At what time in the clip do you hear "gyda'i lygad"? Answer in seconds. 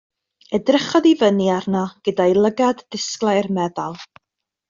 2.09-2.83